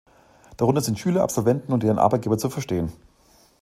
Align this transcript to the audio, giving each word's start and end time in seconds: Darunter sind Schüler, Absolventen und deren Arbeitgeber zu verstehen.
Darunter 0.57 0.81
sind 0.81 0.97
Schüler, 0.97 1.21
Absolventen 1.21 1.71
und 1.71 1.83
deren 1.83 1.99
Arbeitgeber 1.99 2.39
zu 2.39 2.49
verstehen. 2.49 2.91